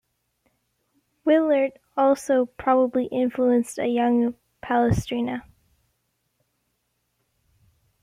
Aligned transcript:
Willaert 1.27 1.73
also 1.95 2.47
probably 2.47 3.05
influenced 3.05 3.77
a 3.77 3.85
young 3.85 4.33
Palestrina. 4.59 5.43